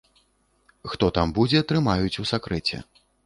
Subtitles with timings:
[0.93, 2.83] Хто там будзе, трымаюць у сакрэце.